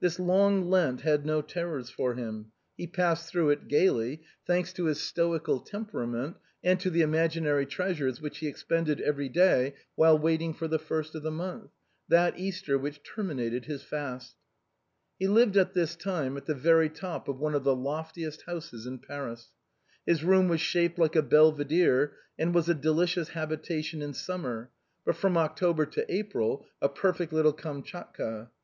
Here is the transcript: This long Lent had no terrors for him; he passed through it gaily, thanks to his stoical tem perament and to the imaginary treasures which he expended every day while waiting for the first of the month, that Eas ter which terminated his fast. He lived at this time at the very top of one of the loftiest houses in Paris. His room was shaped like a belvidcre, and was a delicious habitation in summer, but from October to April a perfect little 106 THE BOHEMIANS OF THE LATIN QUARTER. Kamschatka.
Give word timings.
This 0.00 0.18
long 0.18 0.68
Lent 0.68 1.02
had 1.02 1.24
no 1.24 1.40
terrors 1.40 1.88
for 1.88 2.14
him; 2.14 2.50
he 2.76 2.88
passed 2.88 3.28
through 3.30 3.50
it 3.50 3.68
gaily, 3.68 4.22
thanks 4.44 4.72
to 4.72 4.86
his 4.86 4.98
stoical 5.00 5.60
tem 5.60 5.86
perament 5.86 6.34
and 6.64 6.80
to 6.80 6.90
the 6.90 7.02
imaginary 7.02 7.64
treasures 7.64 8.20
which 8.20 8.38
he 8.38 8.48
expended 8.48 9.00
every 9.00 9.28
day 9.28 9.74
while 9.94 10.18
waiting 10.18 10.52
for 10.52 10.66
the 10.66 10.80
first 10.80 11.14
of 11.14 11.22
the 11.22 11.30
month, 11.30 11.70
that 12.08 12.36
Eas 12.36 12.60
ter 12.60 12.76
which 12.76 13.04
terminated 13.04 13.66
his 13.66 13.84
fast. 13.84 14.34
He 15.16 15.28
lived 15.28 15.56
at 15.56 15.74
this 15.74 15.94
time 15.94 16.36
at 16.36 16.46
the 16.46 16.56
very 16.56 16.88
top 16.88 17.28
of 17.28 17.38
one 17.38 17.54
of 17.54 17.62
the 17.62 17.76
loftiest 17.76 18.42
houses 18.46 18.84
in 18.84 18.98
Paris. 18.98 19.52
His 20.04 20.24
room 20.24 20.48
was 20.48 20.60
shaped 20.60 20.98
like 20.98 21.14
a 21.14 21.22
belvidcre, 21.22 22.14
and 22.36 22.52
was 22.52 22.68
a 22.68 22.74
delicious 22.74 23.28
habitation 23.28 24.02
in 24.02 24.12
summer, 24.12 24.72
but 25.06 25.14
from 25.14 25.36
October 25.36 25.86
to 25.86 26.12
April 26.12 26.66
a 26.82 26.88
perfect 26.88 27.32
little 27.32 27.52
106 27.52 27.62
THE 27.62 27.62
BOHEMIANS 27.62 27.86
OF 27.86 27.92
THE 27.92 27.96
LATIN 27.96 28.12
QUARTER. 28.12 28.44
Kamschatka. 28.46 28.50